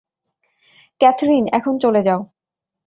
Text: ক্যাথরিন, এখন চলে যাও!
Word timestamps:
ক্যাথরিন, 1.01 1.45
এখন 1.53 1.73
চলে 1.77 2.01
যাও! 2.01 2.19